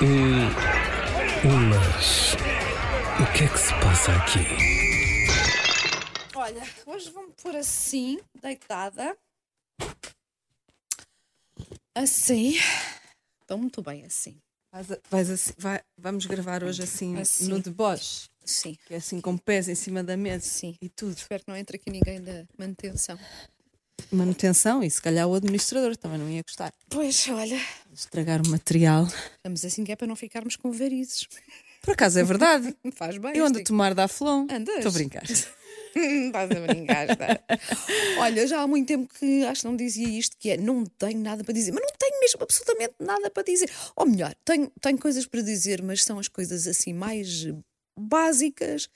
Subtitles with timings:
[0.00, 2.34] Hum, mas
[3.20, 4.38] o que é que se passa aqui?
[6.36, 9.16] Olha, hoje vou-me pôr assim, deitada.
[11.94, 12.56] Assim.
[13.42, 14.36] Estou muito bem assim.
[14.72, 17.48] Vais a- vais assim- vai- vamos gravar hoje assim, Assim.
[17.48, 20.76] no deboche, Sim, que é assim com pés em cima da mesa sim.
[20.80, 21.16] e tudo.
[21.16, 23.18] Espero que não entre aqui ninguém da manutenção.
[24.10, 26.72] Manutenção e se calhar o administrador também não ia gostar.
[26.88, 27.60] Pois, olha,
[27.92, 29.06] Estragar o material.
[29.44, 31.26] vamos assim que é para não ficarmos com varizes.
[31.82, 32.74] Por acaso é verdade.
[32.94, 33.36] Faz bem.
[33.36, 34.46] Eu ando a tomar da Flon.
[34.50, 34.76] Andas?
[34.76, 35.24] Estou a brincar.
[35.94, 37.40] Estás a brincar, tá?
[38.18, 41.18] Olha, já há muito tempo que acho que não dizia isto, que é não tenho
[41.20, 43.70] nada para dizer, mas não tenho mesmo absolutamente nada para dizer.
[43.96, 47.46] Ou melhor, tenho, tenho coisas para dizer, mas são as coisas assim mais
[47.98, 48.88] básicas.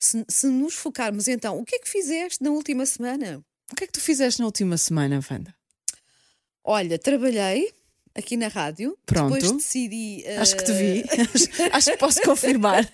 [0.00, 3.44] Se, se nos focarmos então, o que é que fizeste na última semana?
[3.72, 5.54] O que é que tu fizeste na última semana, Wanda?
[6.64, 7.72] Olha, trabalhei
[8.14, 8.96] aqui na rádio.
[9.06, 9.34] Pronto.
[9.34, 10.24] Depois decidi.
[10.38, 11.04] Acho que te vi.
[11.72, 12.88] Acho que posso confirmar.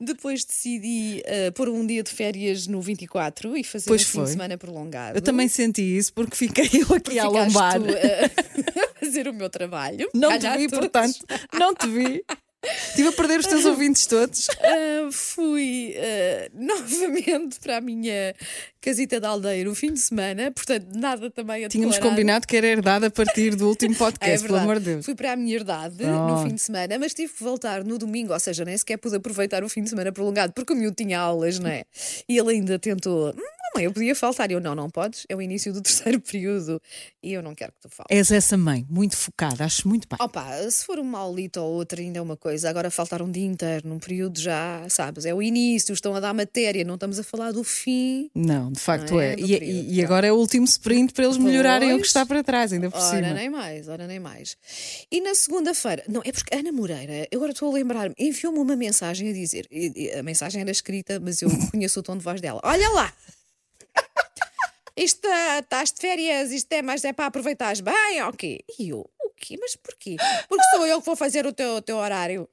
[0.00, 4.10] Depois decidi eh, pôr um dia de férias no 24 e fazer Pois um fim
[4.12, 4.24] foi.
[4.24, 5.16] de semana prolongado.
[5.16, 7.74] Eu também senti isso porque fiquei eu aqui a Ficaste lombar.
[7.80, 10.08] tu a fazer o meu trabalho.
[10.14, 10.80] Não te Calhar vi, todos.
[10.88, 11.18] portanto,
[11.52, 12.24] não te vi.
[12.64, 14.48] Estive a perder os teus ouvintes todos.
[14.60, 18.34] Ah, fui ah, novamente para a minha
[18.80, 22.14] casita da aldeia no fim de semana, portanto, nada também a Tínhamos declarar.
[22.14, 24.64] combinado que era herdado a partir do último É podcast, pelo verdade.
[24.64, 25.04] amor de Deus.
[25.04, 26.32] Fui para a minha herdade Pronto.
[26.34, 29.16] no fim de semana, mas tive que voltar no domingo, ou seja, nem sequer pude
[29.16, 31.84] aproveitar o fim de semana prolongado, porque o miúdo tinha aulas, não é?
[32.28, 33.34] E ele ainda tentou.
[33.68, 34.50] "Hum, Mamãe, eu podia faltar.
[34.50, 35.24] E eu, não, não podes.
[35.28, 36.80] É o início do terceiro período
[37.22, 38.16] e eu não quero que tu faltes.
[38.16, 40.16] És essa mãe, muito focada, acho muito bem.
[40.20, 43.44] Opa, se for uma aulita ou outra ainda é uma coisa, agora faltar um dia
[43.46, 47.22] inteiro, num período já, sabes, é o início, estão a dar matéria, não estamos a
[47.22, 48.30] falar do fim.
[48.34, 49.34] Não, de facto Não é.
[49.34, 49.36] é?
[49.40, 52.06] E, e- e agora é o último sprint para eles melhorarem o que Pois.
[52.08, 53.34] está para trás, ainda por Ora, cima.
[53.34, 54.56] nem mais, ora, nem mais.
[55.10, 58.76] E na segunda-feira, não, é porque Ana Moreira, eu agora estou a lembrar-me, enviou-me uma
[58.76, 59.66] mensagem a dizer,
[60.18, 62.60] a mensagem era escrita, mas eu conheço o tom de voz dela.
[62.64, 63.12] Olha lá!
[64.98, 68.64] Isto ah, estás de férias, isto é, mas é para aproveitares bem, ok.
[68.80, 69.56] E eu, o quê?
[69.60, 70.16] Mas porquê?
[70.48, 72.48] Porque sou eu que vou fazer o teu, o teu horário.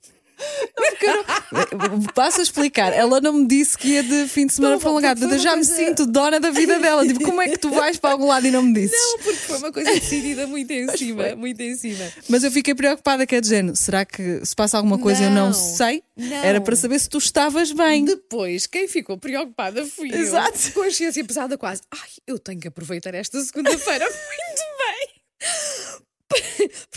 [2.13, 2.91] Passo a explicar.
[2.93, 5.23] Ela não me disse que ia de fim de semana Não, prolongado.
[5.23, 7.05] Eu já uma me coisa- sinto dona da vida dela.
[7.05, 8.95] Tipo, como é que tu vais para algum lado e não me dizes?
[8.97, 12.05] Não, porque foi uma coisa decidida muito em cima, muito em cima.
[12.29, 13.75] Mas eu fiquei preocupada, que é de género.
[13.75, 16.03] Será que se passa alguma coisa e eu não Não, sei?
[16.17, 16.35] não.
[16.43, 18.05] Era para saber se tu estavas bem.
[18.05, 20.57] Depois, quem ficou preocupada fui Exato.
[20.75, 20.83] eu.
[20.83, 21.81] Consciência pesada quase.
[21.91, 24.44] Ai, eu tenho que aproveitar esta segunda-feira muito.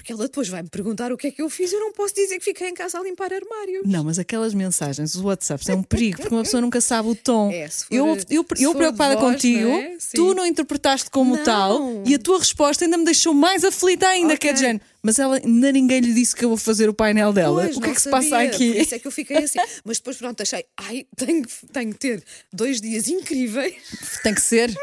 [0.08, 1.92] Porque ela depois vai me perguntar o que é que eu fiz e eu não
[1.92, 3.82] posso dizer que fiquei em casa a limpar armários.
[3.84, 7.14] Não, mas aquelas mensagens, os WhatsApps, é um perigo, porque uma pessoa nunca sabe o
[7.14, 7.50] tom.
[7.58, 9.96] É, for- eu, eu, eu preocupada voz, contigo, não é?
[10.14, 11.44] Tu não interpretaste como Não.
[11.44, 14.84] tal e a tua resposta ainda me deixou mais aflita ainda, que é de género.
[15.02, 17.62] Mas ela ainda ninguém lhe disse que eu vou fazer o painel dela.
[17.62, 18.72] Pois, o que é que se sabia, passa aqui?
[18.72, 19.58] Por isso é que eu fiquei assim.
[19.84, 23.74] Mas depois, pronto, achei, ai, tenho, que- tenho que ter dois dias incríveis.
[24.24, 24.74] Tem que ser.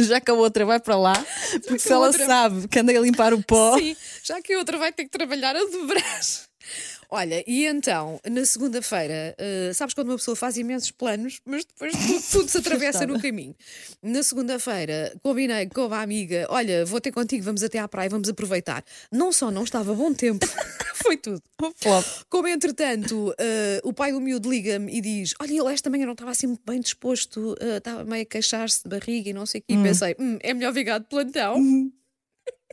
[0.00, 1.14] Já que a outra vai para lá,
[1.52, 3.78] porque que se ela outra- sabe que anda a limpar o pó.
[3.78, 6.20] Sim, já que a outra vai ter que trabalhar a dobrar.
[7.10, 11.92] Olha, e então, na segunda-feira, eh, sabes quando uma pessoa faz imensos planos, mas depois
[11.92, 13.54] tudo, tudo se atravessa no caminho.
[14.02, 18.28] Na segunda-feira, combinei com uma amiga: olha, vou ter contigo, vamos até à praia, vamos
[18.28, 18.84] aproveitar.
[19.10, 20.46] Não só não estava bom tempo,
[21.02, 21.42] foi tudo.
[21.76, 22.04] Flop.
[22.28, 26.12] Como entretanto, eh, o pai do miúdo liga-me e diz: Olha, ele esta manhã não
[26.12, 29.60] estava assim muito bem disposto, eh, estava meio a queixar-se de barriga e não sei
[29.60, 29.74] o quê.
[29.74, 31.58] E pensei: "Hum, é melhor cá de plantão.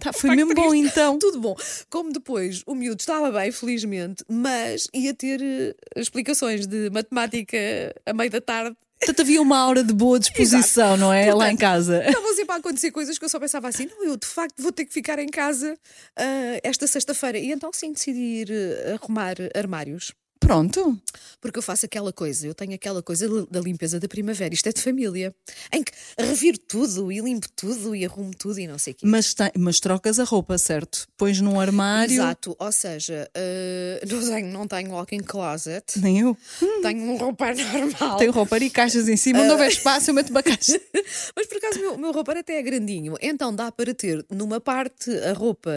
[0.02, 1.20] Tá, foi mesmo bom então.
[1.20, 1.56] Tudo bom.
[1.90, 7.58] Como depois o miúdo estava bem, felizmente, mas ia ter eh, explicações de matemática
[8.06, 8.76] a meio da tarde.
[9.00, 11.26] Portanto, havia uma aura de boa disposição, não é?
[11.34, 12.04] lá em Portanto, casa.
[12.06, 14.72] Estavam sempre a acontecer coisas que eu só pensava assim: não, eu de facto vou
[14.72, 15.78] ter que ficar em casa
[16.18, 17.38] ah, esta sexta-feira.
[17.38, 20.14] E então sim, decidi ir eh, arrumar armários.
[20.48, 21.00] Pronto.
[21.42, 24.72] Porque eu faço aquela coisa, eu tenho aquela coisa da limpeza da primavera, isto é
[24.72, 25.36] de família,
[25.74, 29.06] em que reviro tudo e limpo tudo e arrumo tudo e não sei o quê.
[29.06, 31.06] Mas, tem- mas trocas a roupa, certo?
[31.18, 32.14] Pões num armário.
[32.14, 36.38] Exato, ou seja, eh, não, tenho, não tenho walk-in closet, Nem eu.
[36.82, 38.18] tenho um roupeiro normal.
[38.18, 39.40] Tenho roupeiro e caixas em cima.
[39.42, 40.80] Onde houver espaço, eu meto uma caixa.
[41.36, 44.62] Mas por acaso o meu, meu roupeiro até é grandinho, então dá para ter numa
[44.62, 45.72] parte a roupa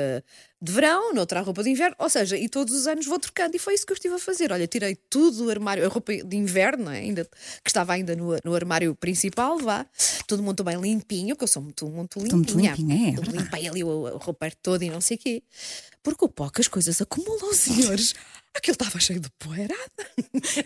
[0.61, 3.55] de verão, noutra a roupa de inverno, ou seja, e todos os anos vou trocando.
[3.55, 4.53] E foi isso que eu estive a fazer.
[4.53, 6.99] Olha, tirei tudo do armário, a roupa de inverno, é?
[6.99, 7.25] ainda,
[7.62, 9.85] que estava ainda no, no armário principal, vá,
[10.26, 12.37] tudo muito bem limpinho, que eu sou muito, muito limpinha.
[12.37, 13.38] muito limpinha, é Eu verdade.
[13.38, 15.43] Limpei ali o, o roupeiro todo e não sei o quê.
[16.03, 18.14] Porque o pó que as coisas acumulam, senhores.
[18.56, 19.81] Aquilo estava cheio de poeirada.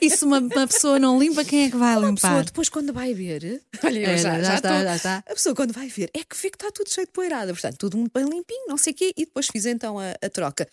[0.01, 2.45] E se uma, uma pessoa não limpa, quem é que vai A pessoa limpar?
[2.45, 5.17] depois, quando vai ver, olha, eu É, já, já já está, estou- já está.
[5.19, 7.53] A pessoa, quando vai ver, é que vê que está tudo cheio de poeirada.
[7.53, 9.13] Portanto, tudo muito bem limpinho, não sei o quê.
[9.17, 10.69] E depois fiz então a, a troca.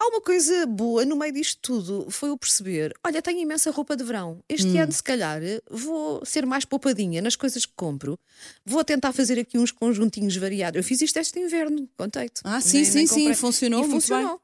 [0.00, 3.94] Há uma coisa boa no meio disto tudo, foi eu perceber: olha, tenho imensa roupa
[3.96, 4.40] de verão.
[4.48, 4.82] Este Hum.
[4.82, 5.40] ano, se calhar,
[5.70, 8.18] vou ser mais poupadinha nas coisas que compro.
[8.64, 10.76] Vou tentar fazer aqui uns conjuntinhos variados.
[10.76, 12.40] Eu fiz isto este inverno, contei-te.
[12.44, 14.40] Ah, sim, Nem- sim, nem sim, funcionou E muito funcionou.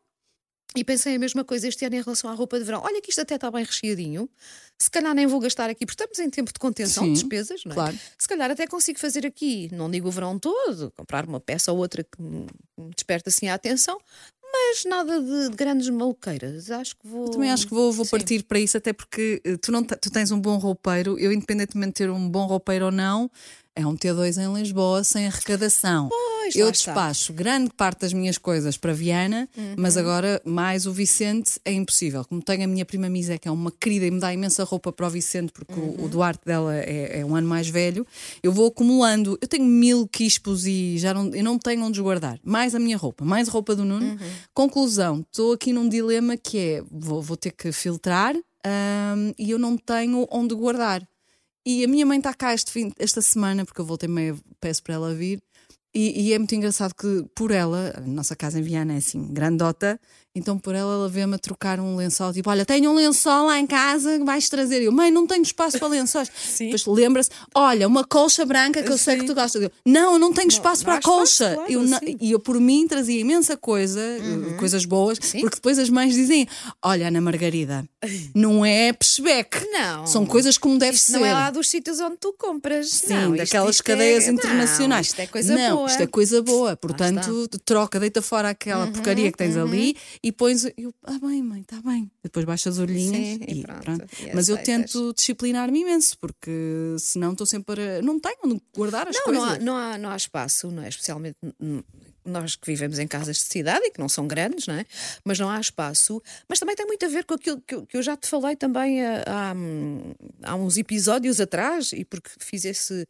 [0.77, 2.83] E pensei a mesma coisa este ano em relação à roupa de verão.
[2.85, 4.29] Olha que isto até está bem recheadinho.
[4.79, 7.65] Se calhar nem vou gastar aqui, porque estamos em tempo de contenção Sim, de despesas,
[7.65, 7.75] não é?
[7.75, 7.99] claro.
[8.19, 11.79] Se calhar até consigo fazer aqui, não digo o verão todo, comprar uma peça ou
[11.79, 12.47] outra que me
[12.95, 13.99] desperta assim a atenção,
[14.53, 16.71] mas nada de, de grandes maluqueiras.
[16.71, 17.29] Acho que vou.
[17.31, 18.11] Também acho que vou, vou Sim.
[18.13, 21.19] partir para isso, até porque eh, tu, não tu tens um bom roupeiro.
[21.19, 23.31] Eu, independentemente de ter um bom roupeiro ou não,
[23.75, 26.09] é um T2 em Lisboa sem arrecadação.
[26.09, 26.93] Pois, eu lá está.
[26.93, 30.01] despacho grande parte das minhas coisas para Viana, mas Uhum.
[30.03, 32.25] agora mais o Vicente é impossível.
[32.25, 34.93] Como tenho a minha prima Misé, que é uma querida e me dá imensa roupa
[34.93, 36.05] para o Vicente, porque o- Uhum.
[36.05, 38.07] o, Duarte dela é, é um ano mais velho,
[38.43, 39.39] eu vou acumulando.
[39.41, 42.39] Eu tenho mil quispos e já não, eu não tenho onde guardar.
[42.45, 44.07] Mais a minha roupa, mais a roupa do Nuno.
[44.07, 44.19] Uhum.
[44.55, 48.35] Conclusão, estou aqui num dilema que é: vou, vou ter que filtrar
[48.65, 51.07] ahm, e eu não tenho onde guardar.
[51.67, 54.83] E a minha mãe está cá este fim- esta semana, porque eu voltei meio, peço
[54.83, 55.39] para ela vir.
[55.95, 59.27] E, e é muito engraçado que, por ela, a nossa casa em Viana é assim,
[59.33, 59.99] grandota,
[60.35, 62.33] então por ela, ela vê-me a trocar um lençol.
[62.33, 64.83] Tipo, olha, tenho um lençol lá em casa que vais trazer.
[64.83, 66.31] Eu, mãe, não tenho espaço para lençóis.
[66.61, 69.63] Depois lembra-se, olha, uma colcha branca que eu sei que tu gostas.
[69.63, 71.55] Eu, não, eu não tenho espaço não para a colcha.
[71.55, 72.17] claro, eu não- sim.
[72.21, 75.41] e eu, por mim, trazia imensa coisa, eh, coisas boas, Sim.
[75.41, 76.47] porque depois as mães dizem:
[76.85, 77.85] Olha, Ana Margarida,
[78.35, 79.67] não é peshback.
[79.73, 80.07] Não.
[80.07, 81.19] São coisas como deve Isto ser.
[81.19, 82.89] não é lá dos sítios onde tu compras.
[82.91, 84.89] Sim, não, daquelas isto cadeias é- internacionais.
[84.89, 85.91] Não, isto é coisa não, boa.
[85.91, 86.77] isto é coisa boa.
[86.77, 90.65] Portanto, troca, deita fora aquela Uhum, porcaria que tens ali e pões.
[90.77, 92.11] Eu, ah, bem, mãe, está bem.
[92.23, 94.07] Depois baixas as orelhinhas e, e pronto, pronto.
[94.21, 96.51] e Mas eu tento disciplinar-me imenso, porque
[96.99, 97.81] senão estou sempre.
[97.99, 98.03] A...
[98.03, 99.43] Não tenho onde guardar as Não, coisas.
[99.43, 100.89] não há, não, há, não há espaço, não é?
[100.89, 101.37] Especialmente
[102.25, 104.85] nós que vivemos em casas de cidade e que não são grandes, não é?
[105.25, 106.23] Mas não há espaço.
[106.49, 108.55] Mas também tem muito a ver com aquilo que eu, que eu já te falei
[108.55, 113.07] também ah, há, hum, há uns episódios atrás, e porque fiz esse.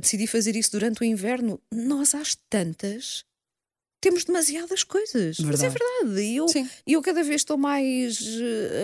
[0.00, 1.60] Decidi fazer isso durante o inverno.
[1.72, 3.24] Nós às tantas.
[4.00, 5.38] Temos demasiadas coisas.
[5.38, 5.78] Mas é Verdade.
[6.02, 6.20] verdade.
[6.26, 6.68] E eu, Sim.
[6.86, 8.20] eu cada vez estou mais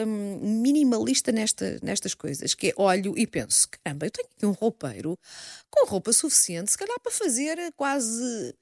[0.07, 4.53] hum, minimalista nesta, nestas coisas, que é olho e penso, caramba, eu tenho aqui um
[4.53, 5.19] roupeiro
[5.71, 8.55] com roupa suficiente, se calhar para fazer quase,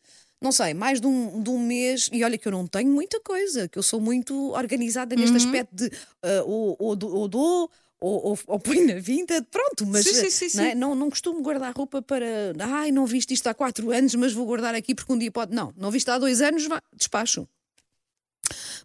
[0.43, 3.21] não sei, mais de um, de um mês, e olha que eu não tenho muita
[3.21, 5.45] coisa, que eu sou muito organizada neste Uhum.
[5.45, 5.93] aspecto de
[6.25, 7.71] eh, ou, ou, do- ou dou.
[8.01, 10.75] Ou, ou, ou põe na vinta, pronto, mas Sim, sim, eh, sim, não, é?
[10.75, 14.47] não, não costumo guardar roupa para ai, não viste isto há quatro anos, mas vou
[14.47, 15.53] guardar aqui porque um dia pode.
[15.53, 17.49] Não, não viste há dois anos, vá, despacho.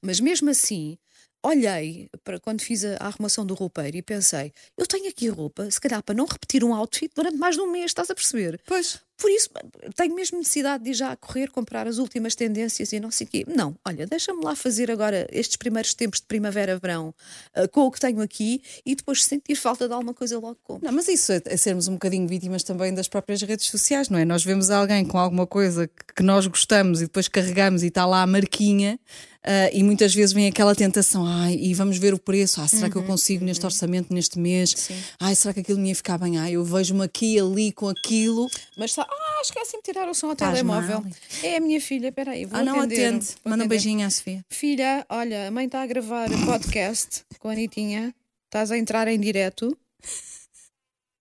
[0.01, 0.97] Mas mesmo assim,
[1.43, 5.69] olhei para quando fiz a, a arrumação do roupeiro e pensei: eu tenho aqui roupa,
[5.69, 8.59] se calhar para não repetir um outfit durante mais de um mês, estás a perceber?
[8.65, 8.99] Pois.
[9.23, 9.49] Por isso,
[9.95, 13.25] tenho mesmo necessidade de ir já a correr, comprar as últimas tendências e não sei
[13.25, 13.45] o quê.
[13.47, 17.15] Não, olha, deixa-me lá fazer agora estes primeiros tempos de primavera-verão
[17.55, 20.57] ah, com o que tenho aqui e depois se sentir falta de alguma coisa logo
[20.61, 20.85] compro.
[20.85, 24.19] Não, mas isso é, é sermos um bocadinho vítimas também das próprias redes sociais, não
[24.19, 24.25] é?
[24.25, 28.05] Nós vemos alguém com alguma coisa que, que nós gostamos e depois carregamos e está
[28.05, 28.99] lá a marquinha.
[29.43, 32.89] ah, e muitas vezes vem aquela tentação, ai, e vamos ver o preço, ah, será
[32.89, 34.89] que eu consigo neste orçamento neste mês?
[35.19, 36.37] Ai, será que aquilo me ia ficar bem?
[36.37, 38.49] Ai, eu vejo-me aqui, ali, com aquilo.
[38.77, 41.01] Mas ah, esqueci-me de tirar o som ao Faz telemóvel.
[41.01, 41.11] mal.
[41.43, 43.07] É a minha filha, peraí, vou ah, não atender.
[43.07, 43.25] atende.
[43.43, 43.67] Manda um atender.
[43.67, 44.45] beijinho à Sofia.
[44.49, 48.13] Filha, olha, a mãe está a gravar podcast com a Anitinha.
[48.45, 49.77] Estás a entrar em direto.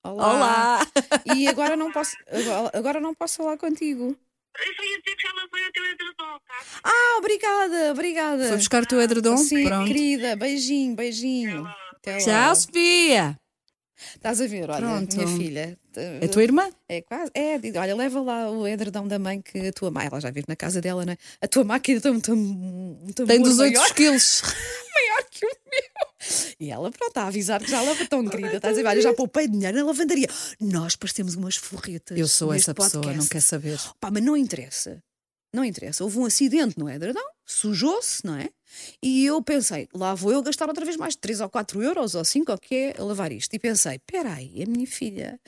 [0.04, 0.80] Olá.
[1.34, 4.16] E agora não posso, agora, agora não posso falar contigo.
[4.58, 6.64] Eu só ia dizer que já lavei o teu edredom, tá?
[6.84, 8.48] Ah, obrigada, obrigada.
[8.48, 9.36] Foi buscar o teu edredom?
[9.38, 9.86] Sim, Pronto.
[9.86, 11.66] querida, beijinho, beijinho.
[11.96, 12.54] Até Tchau, lá.
[12.54, 13.38] Sofia.
[14.14, 15.16] Estás a ver, olha, Pronto.
[15.16, 15.78] minha filha.
[15.94, 16.70] É a tua irmã?
[16.88, 17.30] É quase.
[17.34, 20.46] É, olha, leva lá o edredom da mãe que a tua mãe, ela já vive
[20.48, 21.18] na casa dela, não é?
[21.40, 24.42] A tua máquina tem um Tem tambor 18 maior, quilos.
[24.94, 26.52] maior que o meu.
[26.60, 28.56] E ela, pronto, a avisar que já lava tão querida.
[28.56, 30.28] Estás a dizer, olha, já poupei dinheiro na lavandaria.
[30.60, 32.16] Nós parecemos umas forretas.
[32.18, 33.18] Eu sou essa pessoa, podcast.
[33.18, 33.78] não quer saber.
[34.00, 35.02] Pá, mas não interessa.
[35.54, 36.04] Não interessa.
[36.04, 38.48] Houve um acidente no edredom, sujou-se, não é?
[39.02, 42.14] E eu pensei, lá vou eu gastar outra vez mais de 3 ou 4 euros
[42.14, 43.52] ou 5 ou o que é a lavar isto.
[43.54, 45.38] E pensei, peraí, a minha filha,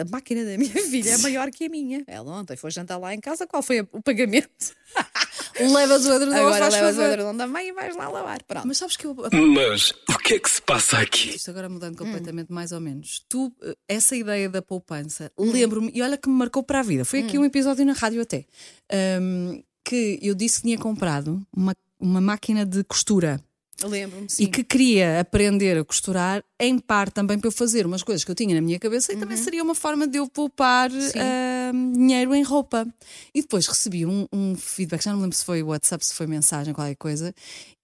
[0.00, 2.02] a máquina da minha filha é maior que a minha.
[2.06, 4.48] Ela ontem foi jantar lá em casa, qual foi o pagamento?
[5.60, 7.04] Levas o edredom, Agora levas o favor.
[7.12, 8.42] edredom da mãe e vais lá lavar.
[8.44, 8.66] Pronto.
[8.66, 9.14] Mas sabes que eu
[9.54, 11.30] Mas o que é que se passa aqui?
[11.36, 12.04] Isto agora mudando Hum.
[12.06, 13.24] completamente, mais ou menos.
[13.28, 15.50] Tu, eh, essa ideia da poupança, Hum.
[15.52, 17.04] lembro-me, e olha que me marcou para a vida.
[17.04, 18.46] Foi aqui um episódio na rádio até.
[18.90, 23.40] ahm, que eu disse que tinha comprado uma, uma máquina de costura.
[23.82, 24.44] Lembro-me, sim.
[24.44, 28.30] e que queria aprender a costurar, em parte também para eu fazer umas coisas que
[28.30, 29.42] eu tinha na minha cabeça e também Uhum.
[29.42, 32.86] seria uma forma de eu poupar ah, dinheiro em roupa.
[33.34, 36.72] E depois recebi um, um feedback, já não lembro se foi WhatsApp, se foi mensagem,
[36.72, 37.34] qualquer coisa,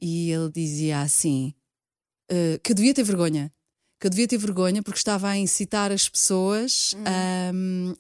[0.01, 1.53] e ele dizia assim:
[2.31, 3.51] ah, que eu devia ter vergonha.
[4.01, 7.03] Que eu devia ter vergonha porque estava a incitar as pessoas Hum.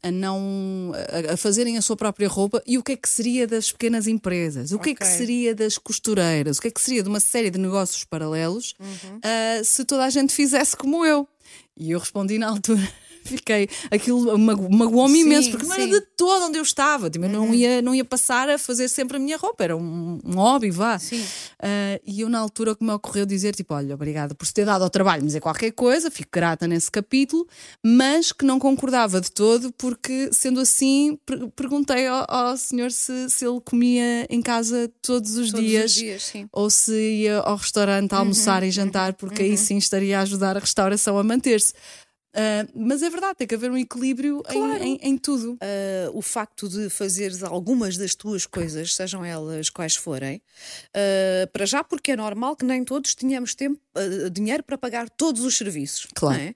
[0.02, 0.92] ah, a não
[1.28, 4.06] a, a fazerem a sua própria roupa e o que é que seria das pequenas
[4.06, 7.20] empresas, o que é que seria das costureiras, o que é que seria de uma
[7.20, 9.20] série de negócios paralelos Uhum.
[9.22, 11.26] ah, se toda a gente fizesse como eu.
[11.76, 12.80] E eu respondi na altura.
[13.24, 17.10] Fiquei, aquilo mago- magoou-me imenso, porque não era de todo onde eu estava.
[17.10, 17.46] Tipo, eu Uhum.
[17.46, 20.70] não, ia, não ia passar a fazer sempre a minha roupa, era um, um hobby,
[20.70, 20.98] vá.
[21.60, 24.64] Ah, e eu, na altura, que me ocorreu dizer: tipo, olha, obrigada por se ter
[24.64, 27.46] dado ao trabalho, mas é qualquer coisa, fico grata nesse capítulo,
[27.84, 33.28] mas que não concordava de todo, porque, sendo assim, per- perguntei ao, ao senhor se,
[33.30, 37.56] se ele comia em casa todos os Todos dias os dias, ou se ia ao
[37.56, 41.72] restaurante almoçar e jantar, porque aí sim estaria a ajudar a restauração a manter-se.
[42.34, 44.82] Ah, mas é verdade, tem que haver um equilíbrio em- Claro.
[44.84, 45.52] em, em tudo.
[45.54, 45.58] Uh,
[46.12, 50.36] o facto de fazeres algumas das tuas coisas, sejam elas quais forem,
[50.94, 55.08] uh, para já porque é normal que nem todos tenhamos tempo, uh, dinheiro para pagar
[55.10, 56.06] todos os serviços.
[56.14, 56.38] Claro.
[56.38, 56.54] não é?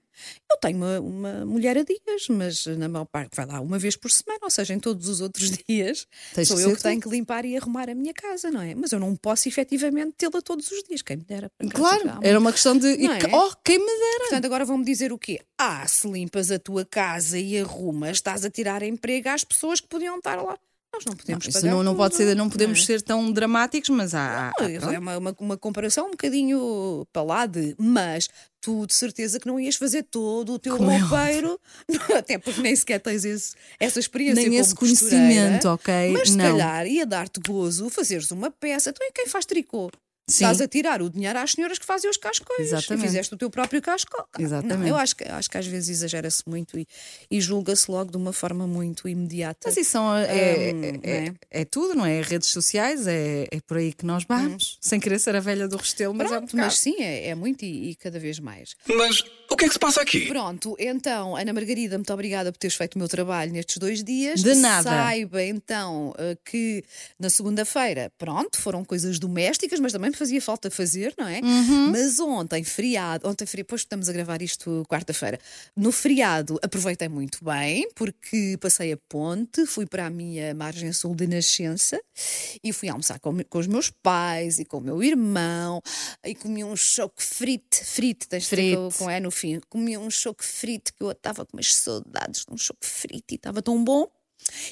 [0.51, 3.95] Eu tenho uma, uma mulher a dias, mas na maior parte vai lá uma vez
[3.95, 6.83] por semana, ou seja, em todos os outros dias Tens sou que eu que tu.
[6.83, 8.75] tenho que limpar e arrumar a minha casa, não é?
[8.75, 11.01] Mas eu não posso efetivamente tê-la todos os dias.
[11.01, 12.97] Quem me dera casa Claro, era uma questão de.
[12.97, 13.19] Não é?
[13.33, 14.19] Oh, quem me dera!
[14.21, 15.39] Portanto, agora vão-me dizer o quê?
[15.57, 19.87] Ah, se limpas a tua casa e arrumas, estás a tirar emprego às pessoas que
[19.87, 20.57] podiam estar lá.
[20.93, 22.85] Nós não podemos Isso pagar não, não pode ser, não podemos é?
[22.85, 24.19] ser tão dramáticos, mas há.
[24.19, 28.29] há- há- Não, É uma, uma, uma comparação um bocadinho para lá de, mas
[28.61, 31.59] tu de certeza que não ias fazer todo o teu Como é roupeiro,
[32.15, 36.11] até porque nem sequer tens esse, essa experiência nem esse conhecimento, ok?
[36.13, 36.45] Mas se não.
[36.51, 38.93] calhar ia dar-te gozo fazeres uma peça.
[38.93, 39.89] Tu é quem faz tricô.
[40.25, 40.45] Sim.
[40.45, 42.61] Estás a tirar o dinheiro às senhoras que fazem os cascóis.
[42.67, 43.03] Exatamente.
[43.03, 44.25] E fizeste o teu próprio cascó.
[44.37, 44.89] Não, Exatamente.
[44.89, 46.87] eu acho que, acho que às vezes exagera-se muito e,
[47.29, 49.59] e julga-se logo de uma forma muito imediata.
[49.65, 51.33] Mas isso são, é, Hum, é- não é- é?
[51.61, 52.21] é tudo, não é?
[52.21, 55.75] Redes sociais, é, é por aí que nós vamos, sem querer ser a velha do
[55.75, 58.75] Restelo, mas é um Pronto, mas sim, é, é muito e, e cada vez mais.
[58.87, 60.27] Mas o que é que se passa aqui?
[60.27, 64.41] Pronto, então, Ana Margarida, muito obrigada por teres feito o meu trabalho nestes dois dias.
[64.41, 64.89] De nada.
[64.89, 66.81] Saiba então eh, que
[67.19, 71.39] na segunda-feira, pronto, foram coisas domésticas, mas também me fazia falta fazer, não é?
[71.41, 71.91] Uhum.
[71.91, 75.39] Mas ontem, feriado, ontem, feriado, depois estamos a gravar isto quarta-feira.
[75.75, 81.15] No feriado, aproveitei muito bem, porque passei a ponte, fui para a minha margem sul
[81.15, 81.99] de nascença
[82.63, 85.81] e fui almoçar com, com os meus pais e com o meu irmão
[86.25, 88.77] e comi um choque frito, frito, tens Frito.
[88.97, 89.59] com- com é no fim.
[89.69, 93.35] Comi um choque frito que eu estava com umas saudades de um choque frito e
[93.35, 94.07] estava tão bom.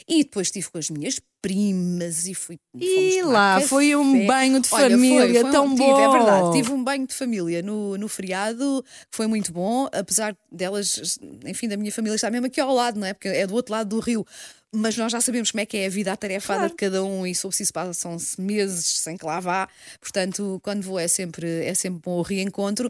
[0.08, 2.58] E depois estive com as minhas primas e fui.
[2.80, 3.68] E lá, café.
[3.68, 6.00] foi um banho de Olha, foi- família foi um- tão tive, bom.
[6.00, 10.36] É verdade, tive um banho de família no, no feriado que foi muito bom, apesar
[10.52, 13.14] delas, enfim, da minha família estar mesmo aqui ao lado, não é?
[13.14, 14.26] Porque é do outro lado do rio.
[14.74, 16.70] Mas nós já sabemos como é que é a vida atarefada Claro.
[16.72, 19.68] de cada um e sobre isso passam-se meses sem que lá vá.
[20.00, 22.90] Portanto, quando vou é sempre, é sempre bom o reencontro.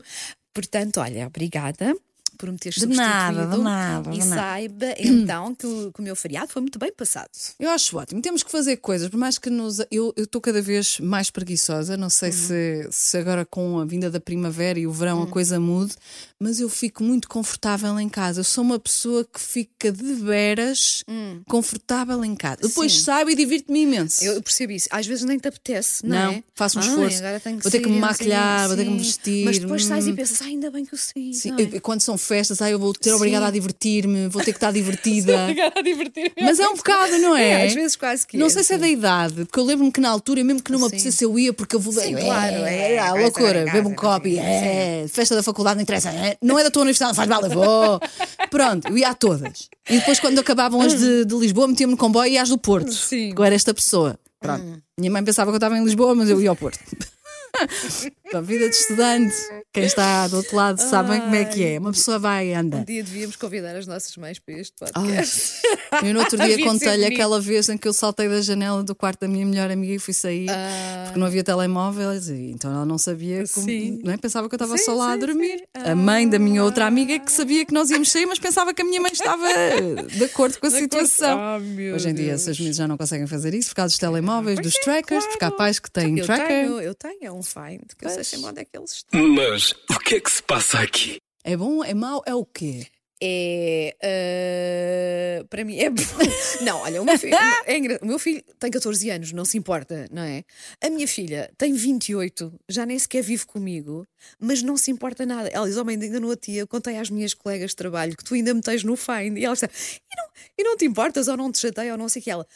[0.54, 1.96] Portanto, olha, obrigada
[2.38, 4.36] por me teres De nada, de nada, E nada.
[4.36, 7.30] saiba então que o, que o meu feriado foi muito bem passado.
[7.60, 8.22] Eu acho ótimo.
[8.22, 9.80] Temos que fazer coisas, por mais que nos.
[9.92, 11.96] Eu estou cada vez mais preguiçosa.
[11.98, 15.60] Não sei se, se agora com a vinda da primavera e o verão a coisa
[15.60, 15.94] mude,
[16.40, 18.40] mas eu fico muito confortável em casa.
[18.40, 21.04] Eu sou uma pessoa que fica de veras
[21.48, 22.58] confortável em casa.
[22.62, 23.00] Depois Sim.
[23.04, 24.24] saio e divirto-me imenso.
[24.24, 24.88] Eu percebo isso.
[24.92, 26.44] Às vezes nem te apetece, não, Não, é?
[26.56, 27.22] faço um esforço.
[27.62, 30.16] Vou ter que me maquilhar, vou ter que me vestir, Mas depois sais e hum.
[30.16, 31.34] pensas, "Ah, ainda bem que eu saí.
[31.34, 31.80] Sim, é?
[31.80, 33.16] quando são festas, ai, eu vou ter Sim.
[33.16, 35.44] obrigada a divertir-me, vou ter que estar divertida.
[35.44, 37.50] Obrigada a divertir Mas é um bocado, não é?
[37.50, 38.82] É, às vezes quase que Não é, sei se é sim.
[38.82, 40.88] da idade, porque eu lembro-me que na altura, mesmo que não me Sim.
[40.90, 41.94] apetecesse, eu ia porque eu vou.
[41.94, 45.76] Sim, é, claro, é, é, vai loucura, bebo um copo, sim, é, festa da faculdade
[45.76, 48.00] não interessa, é, não é da tua universidade, faz mal, eu vou.
[48.50, 49.70] Pronto, eu ia a todas.
[49.90, 52.92] E depois, quando acabavam as de, de Lisboa, metia-me no comboio e às do Porto.
[52.94, 53.34] Sim.
[53.38, 54.18] Eu era esta pessoa.
[54.40, 54.82] Pronto.
[54.98, 56.80] Minha mãe pensava que eu estava em Lisboa, mas eu ia ao Porto.
[58.34, 59.36] A vida de estudante,
[59.74, 61.78] quem está do outro lado sabem como é que é.
[61.80, 62.78] Uma pessoa vai e anda.
[62.78, 65.52] Um dia devíamos convidar as nossas mães para este Ai, podcast.
[66.04, 69.20] eu no outro dia contei-lhe aquela vez em que eu saltei da janela do quarto
[69.22, 71.04] da minha melhor amiga e fui sair Ah.
[71.08, 74.00] porque não havia telemóveis e então ela não sabia como, Sim.
[74.04, 74.18] não é?
[74.18, 75.58] pensava que eu estava Sim, só lá a sim, dormir.
[75.58, 75.90] sim.
[75.92, 78.82] A mãe da minha outra amiga que sabia que nós íamos sair, mas pensava que
[78.82, 79.46] a minha mãe estava
[80.10, 81.38] de acordo com a situação.
[81.38, 82.42] Ah, meu Hoje em dia, Deus.
[82.44, 85.26] essas miúdas já não conseguem fazer isso por causa dos telemóveis, Pois dos é, trackers,
[85.26, 85.58] porque há claro.
[85.58, 86.48] pais que têm Eu tracker.
[86.48, 88.10] tenho, eu tenho, é um find, que eu
[88.44, 89.28] onde é que eles estão.
[89.28, 91.18] Mas o que é que se passa aqui?
[91.44, 92.88] É bom, é mau, é o quê?
[93.24, 93.96] é.
[95.40, 95.90] ah, para mim é.
[96.64, 97.36] não, olha, o meu, filho,
[97.66, 100.44] é engra- o meu filho tem 14 anos, não se importa, não é?
[100.84, 104.06] A minha filha tem 28, já nem sequer vive comigo,
[104.40, 105.50] mas não se importa nada.
[105.50, 108.24] Ela diz: Oh, mãe, ainda no dia eu contei às minhas colegas de trabalho que
[108.24, 109.38] tu ainda me tens no Find.
[109.38, 110.26] E ela está: E não,
[110.58, 112.32] e não te importas, ou não te chateia, ou não sei o que.
[112.32, 112.48] Ela.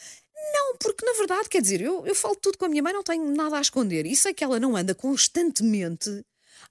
[0.52, 3.02] Não, porque na verdade, quer dizer, eu, eu falo tudo com a minha mãe, não
[3.02, 4.06] tenho nada a esconder.
[4.06, 6.24] E sei que ela não anda constantemente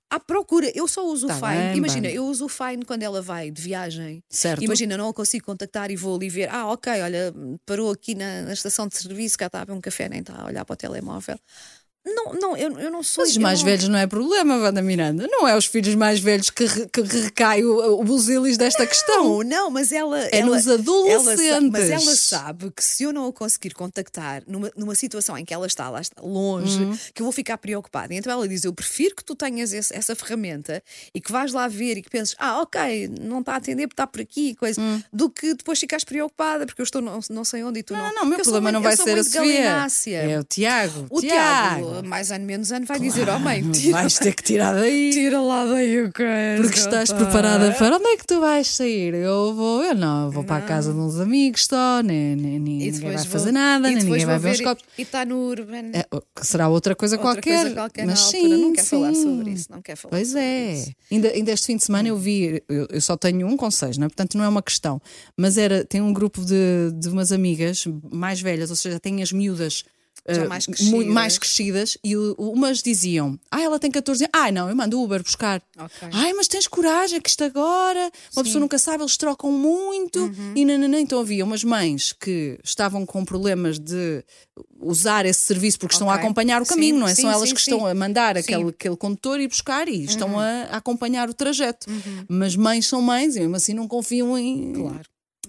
[0.10, 0.72] à procura.
[0.75, 1.57] Eu só uso Tá o Fine.
[1.69, 2.15] bem, Imagina, bem.
[2.15, 4.24] eu uso o Fine quando ela vai de viagem.
[4.29, 4.63] Certo.
[4.63, 6.50] Imagina, não a consigo contactar e vou ali ver.
[6.50, 7.34] Ah, ok, olha,
[7.65, 10.41] parou aqui na, na estação de serviço, cá está a beber um café, nem está
[10.41, 11.38] a olhar para o telemóvel.
[12.05, 13.24] Não, não, eu, eu não sou.
[13.24, 15.27] Mas os mais não- velhos não é problema, Wanda Miranda.
[15.29, 19.24] Não é os filhos mais velhos que, re- que recai o, o busilis desta questão.
[19.39, 20.19] Não, não, mas ela.
[20.27, 21.69] É ela- nos ela adolescentes.
[21.71, 25.53] mas ela sabe que se eu não a conseguir contactar numa, numa situação em que
[25.53, 26.97] ela está lá está longe, Uhum.
[27.13, 28.13] que eu vou ficar preocupada.
[28.13, 30.83] Então ela diz: Eu prefiro que tu tenhas esse- essa ferramenta
[31.13, 33.93] e que vais lá ver e que penses, ah, ok, não está a atender porque
[33.93, 34.79] está por aqui, coisa,
[35.12, 38.01] do que depois ficares preocupada porque eu estou não, não sei onde e tu não.
[38.09, 40.15] Não, não, o meu problema não vai ser a Sofia.
[40.19, 41.07] É o Tiago.
[41.09, 44.73] O Tiago, mais ano menos ano, vai dizer: Oh, mãe, tira, Vais ter que tirar
[44.73, 45.11] daí.
[45.13, 46.61] tira lá daí o coisa.
[46.61, 49.13] Porque estás pá." preparada para onde é que tu vais sair?
[49.13, 52.59] Eu vou, eu não, eu vou para a casa de uns amigos só, nem, nem,
[52.59, 54.83] ninguém vai vou- fazer nada, nem ninguém vai ver os copos.
[54.97, 55.91] E está no Urban.
[55.93, 56.05] É,
[56.41, 57.61] será outra coisa Outra qualquer.
[57.61, 58.57] coisa qualquer mas na sim, altura.
[58.57, 59.23] Não quer falar sim.
[59.23, 59.67] sobre isso.
[59.71, 60.73] Não quer falar Pois é.
[60.73, 60.91] isso.
[61.11, 63.97] Ainda, ainda este fim de semana eu vi, eu, eu só tenho um com seis,
[63.97, 64.09] não é?
[64.09, 65.01] portanto não é uma questão,
[65.37, 69.31] mas era, tem um grupo de, de umas amigas mais velhas, ou seja, tem as
[69.31, 69.83] miúdas.
[70.27, 71.05] Eh, mais crescidas.
[71.08, 74.32] mais crescidas e o- umas diziam: Ah, ela tem 14 anos.
[74.34, 75.62] Ai, não, eu mando o Uber buscar.
[75.77, 76.10] Ok.
[76.12, 80.20] Ai, mas tens coragem, que isto agora, uma pessoa nunca sabe, eles trocam muito.
[80.22, 80.53] Uhum.
[80.55, 81.00] E nananã.
[81.00, 84.24] então havia umas mães que estavam com problemas de
[84.79, 87.13] usar esse serviço porque estão a acompanhar o Sim, caminho, não é?
[87.15, 87.72] sim, São elas sim, que sim.
[87.72, 88.41] estão a mandar Sim.
[88.41, 91.86] aquele, aquele condutor ir buscar e estão a, a acompanhar o trajeto.
[92.27, 95.01] Mas mães são mães e mesmo assim não confiam em, Claro.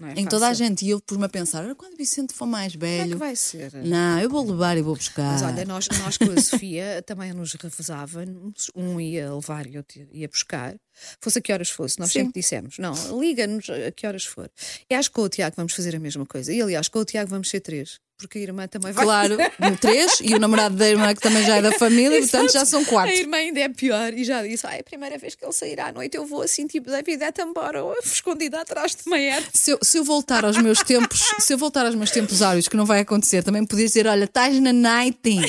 [0.05, 0.85] É em toda a gente.
[0.85, 3.19] E eu pus-me a pensar: "Ora, quando o Vicente for mais Como é que velho,
[3.19, 3.73] vai ser?
[3.85, 5.33] não, eu vou levar e vou buscar.
[5.33, 10.07] Mas olha, nós, nós com a Sofia também nos revezávamos, um ia levar e outro
[10.13, 10.75] ia buscar,
[11.21, 12.21] fosse a que horas fosse, nós Sim.
[12.21, 14.51] sempre dissemos, não, liga-nos a que horas for.
[14.91, 16.53] E acho que com o Tiago vamos fazer a mesma coisa.
[16.53, 19.05] E aliás, com o Tiago vamos ser três, porque a irmã também vai.
[19.05, 19.37] Claro,
[19.81, 22.85] três, e o namorado da irmã que também já é da família, portanto já são
[22.85, 23.13] quatro.
[23.13, 25.53] A irmã ainda é pior e já disse: ah, é a primeira vez que ele
[25.53, 29.19] sairá à noite, eu vou assim, tipo, David, é embora, ou escondida atrás de uma
[29.19, 29.47] erva.
[29.53, 32.69] Se eu, se eu voltar aos meus tempos, se eu voltar aos meus tempos áureos,
[32.69, 35.43] que não vai acontecer, também podias dizer: olha, estás na nighting,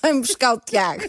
[0.00, 1.02] vai buscar o Tiago.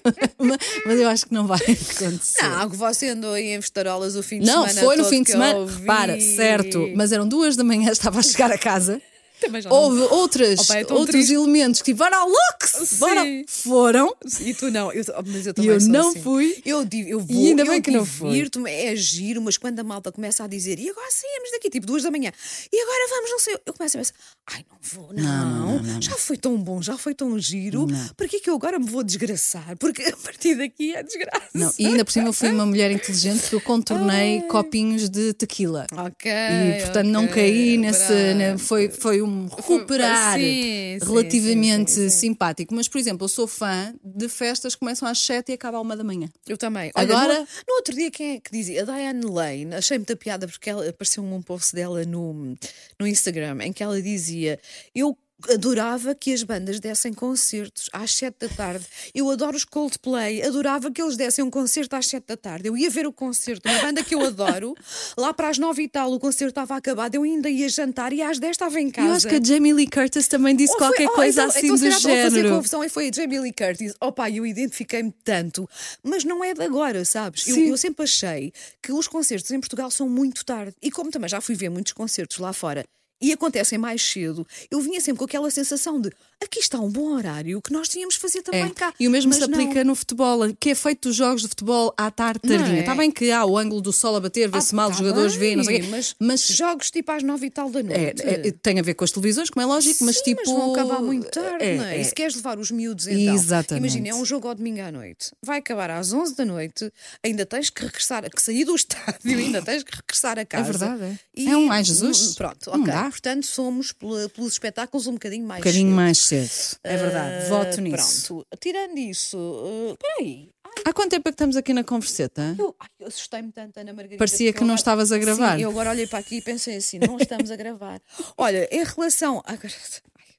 [0.86, 2.43] mas, eu acho que não vai acontecer.
[2.43, 4.82] Não, que você andou aí em Vestarolas o fim de Não, semana.
[4.82, 5.65] foi no fim de semana.
[5.65, 9.02] Repara, certo, mas eram duas da manhã, estava a chegar a casa.
[9.41, 11.34] Já não- Houve outras, Opa, é tão outros triste.
[11.34, 13.23] elementos que bora ao Lux, bora.
[13.47, 14.15] Foram.
[14.41, 16.21] E tu não, eu, oh, mas eu também eu não assim.
[16.21, 16.62] fui.
[16.65, 18.43] Eu, eu vou, E ainda bem que não fui.
[18.67, 22.04] é giro, mas quando a malta começa a dizer e agora saímos daqui, tipo duas
[22.04, 22.32] da manhã,
[22.71, 24.13] e agora vamos, não sei, eu começo a pensar,
[24.47, 28.39] ai não vou, não, já foi tão bom, já foi tão giro, para que é
[28.39, 29.76] que eu agora me vou desgraçar?
[29.78, 31.47] Porque a partir daqui é desgraça.
[31.54, 35.34] Não, e ainda por cima eu fui uma mulher inteligente que eu contornei copinhos de
[35.34, 35.86] tequila.
[35.91, 36.32] Ok.
[36.32, 38.12] E portanto não ok, caí nesse.
[38.34, 42.20] né, foi, foi um recuperar sim, relativamente sim, sim, sim.
[42.20, 42.74] simpático.
[42.74, 45.82] Mas, por exemplo, eu sou fã de festas que começam às 7 e acabam à
[45.82, 46.30] uma da manhã.
[46.48, 46.92] Eu também.
[46.96, 48.82] Olha, Agora- no, no outro dia, quem é que dizia?
[48.82, 52.56] A Diane Lane, achei muita piada porque ela apareceu um post dela no,
[53.00, 54.60] no Instagram em que ela dizia:
[54.96, 55.18] Eu
[55.50, 58.86] adorava que as bandas dessem concertos às 7 da tarde.
[59.13, 62.67] Eu adoro os Coldplay, adorava que eles dessem um concerto às 7 da tarde.
[62.67, 64.76] Eu ia ver o concerto, uma banda que eu adoro.
[65.17, 68.21] Lá para as 9 e tal, o concerto estava acabado, eu ainda ia jantar e
[68.21, 69.08] às 10 estava em casa.
[69.08, 71.67] Eu acho que a Jamie Lee Curtis também disse foi- qualquer oh, coisa então, assim
[71.67, 72.56] então, do estou a fazer género.
[72.56, 73.93] confusão e foi a Jamie Lee Curtis.
[74.02, 75.69] Opa, eu identifiquei-me tanto,
[76.04, 77.47] mas não é de agora, sabes?
[77.47, 80.73] Eu, eu sempre achei que os concertos em Portugal são muito tarde.
[80.82, 82.84] E como também já fui ver muitos concertos lá fora
[83.21, 87.13] e acontecem mais cedo, eu vinha sempre com aquela sensação de aqui está um bom
[87.15, 88.69] horário que nós tínhamos de fazer também É.
[88.69, 88.93] cá.
[88.99, 89.58] E o mesmo Mas se não.
[89.60, 92.77] aplica no futebol, que é feito dos jogos de futebol à tarde Não tardinha.
[92.77, 92.80] é?
[92.82, 94.97] Está bem que há o ângulo do sol a bater, vê-se Ah, mal, tá os
[94.99, 95.82] jogadores bem, não sei.
[95.84, 98.21] Mas, Mas jogos tipo às nove e tal da é, noite.
[98.23, 100.41] é, tem a ver com as televisões, como é lógico, mas Sim, tipo.
[100.45, 101.97] mas vão acabar muito tarde, é, não é?
[101.97, 102.01] é.
[102.01, 103.82] E se queres levar os miúdos então, Exatamente.
[103.84, 106.91] imagina, é um jogo ao domingo à noite, vai acabar às 11 da noite,
[107.23, 110.71] ainda tens que regressar, que sair do estádio, ainda tens que regressar a casa.
[110.71, 111.19] verdade, é.
[111.36, 112.36] E- É um ai, Jesus.
[112.36, 112.93] Pronto, Não ok.
[113.08, 113.12] Dá.
[113.12, 115.96] Portanto, somos pelos espetáculos um bocadinho mais Um bocadinho cedo.
[115.96, 116.80] mais cedo.
[116.84, 117.46] É verdade.
[117.46, 118.28] Ah, Voto nisso.
[118.36, 120.50] Pronto, tirando isso, uh, peraí.
[120.86, 122.56] Há quanto tempo é que estamos aqui na converseta?
[122.58, 124.20] Eu, ai, eu assustei-me tanto, Ana Margarida.
[124.20, 125.56] Parecia que não agora- estavas a gravar.
[125.58, 128.00] Sim, eu agora olhei para aqui e pensei assim: não estamos a gravar.
[128.38, 129.41] Olha, em relação.
[129.43, 129.70] Agora,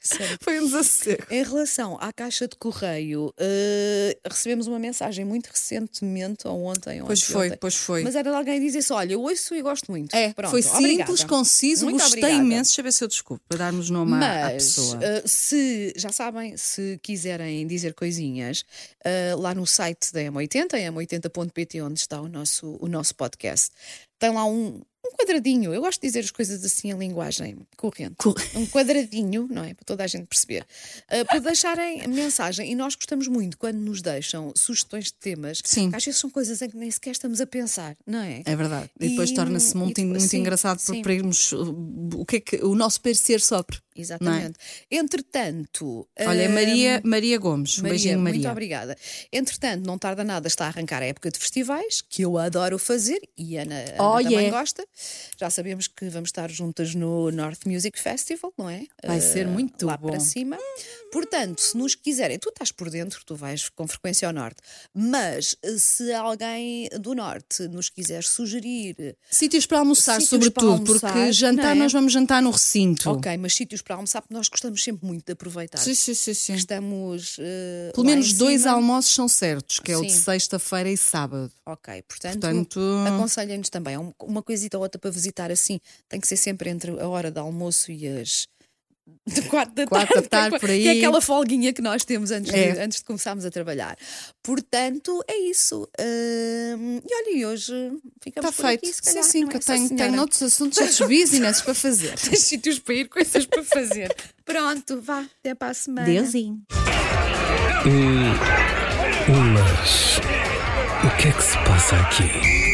[0.02, 0.38] sério.
[0.40, 1.24] Foi um desassossego.
[1.30, 7.06] Em relação à caixa de correio, eh, recebemos uma mensagem muito recentemente, ou ontem, ou
[7.06, 8.02] Pois foi, anteontem, pois foi.
[8.04, 10.14] Mas era de alguém dizer assim: olha, eu ouço e gosto muito.
[10.14, 10.88] É, Pronto, foi obrigada.
[11.12, 12.44] simples, conciso, Muito gostei obrigada.
[12.44, 12.70] imenso.
[12.70, 14.98] Deixa eu ver se eu desculpo, para darmos nome à- à Mas pessoa.
[15.04, 18.64] eh, se já sabem, se quiserem dizer coisinhas,
[19.04, 23.70] eh, lá no site da M80, m80.pt, onde está o nosso, o nosso podcast,
[24.18, 24.80] tem lá um,
[25.12, 25.72] um quadradinho.
[25.74, 28.14] Eu gosto de dizer as coisas assim em linguagem corrente.
[28.18, 29.74] Cor- Um quadradinho, não é?
[29.74, 30.66] Para toda a gente perceber.
[31.08, 32.70] eh, para deixarem mensagem.
[32.70, 35.60] E nós gostamos muito quando nos deixam sugestões de temas.
[35.64, 35.90] Sim.
[35.92, 38.42] Às vezes são coisas em que nem sequer estamos a pensar, não é?
[38.44, 38.90] É verdade.
[39.00, 41.02] E depois E- torna-se e muito, depois- muito sim, engraçado sim.
[41.02, 41.74] para irmos uh,
[42.14, 43.78] o que é que o nosso parecer sobre.
[44.00, 44.58] Exatamente.
[44.90, 46.08] Entretanto.
[46.20, 47.78] Olha, eh, Maria, Maria Gomes.
[47.78, 48.50] Um beijinho, muito Maria.
[48.52, 48.96] obrigada.
[49.32, 53.20] Entretanto, não tarda nada, está a arrancar a época de festivais, que eu adoro fazer
[53.36, 54.58] e a Ana, Ana Oh, também yeah.
[54.58, 54.86] gosta.
[55.38, 58.84] Já sabemos que vamos estar juntas no North Music Festival, não é?
[59.04, 60.08] Vai ser Eh, muito lá bom.
[60.10, 60.56] para cima.
[61.12, 64.60] Portanto, se nos quiserem, tu estás por dentro, tu vais com frequência ao Norte,
[64.94, 70.72] mas eh, se alguém do Norte nos quiser sugerir Sítios para almoçar, Sítios sobretudo, para
[70.92, 71.78] almoçar, porque jantar é?
[71.78, 73.10] nós vamos jantar no recinto.
[73.10, 75.78] Ok, mas sítios para almoçar, porque nós gostamos sempre muito de aproveitar.
[75.78, 76.54] Sim, sim, sim, sim.
[76.54, 77.36] Estamos.
[77.40, 80.20] eh, Pelo menos dois almoços são certos, que é o de Sim.
[80.20, 81.50] sexta-feira e sábado.
[81.66, 83.96] Ok, portanto, Portanto, aconselhem-nos também.
[83.96, 87.30] Um- Uma coisita ou outra para visitar assim, tem que ser sempre entre a hora
[87.30, 88.46] do almoço e as.
[89.26, 90.82] De quatro da Quatro tarde, tarde, é- por aí.
[90.82, 92.72] Que é aquela folguinha que nós temos antes, É.
[92.72, 93.96] de, antes de começarmos a trabalhar.
[94.42, 95.86] Portanto, é isso.
[96.00, 97.72] Hum, e olha, e hoje
[98.22, 98.84] ficamos está por feito.
[98.86, 102.14] aqui, sim, sim, que é, eu tenho, tenho outros assuntos, outros business para fazer.
[102.18, 104.14] Tens sítios para ir, coisas para fazer.
[104.46, 106.06] Pronto, vá, até para a semana.
[106.06, 106.62] Deusinho.
[109.28, 110.18] Mas
[111.04, 112.67] o que é que se passa aqui?